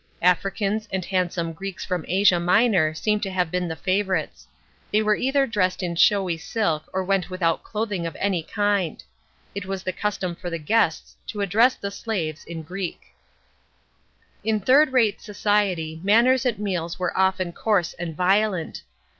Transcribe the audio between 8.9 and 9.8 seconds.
f It